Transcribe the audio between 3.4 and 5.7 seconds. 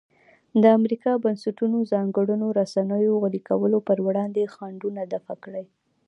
کولو پر وړاندې خنډونه دفع کړي.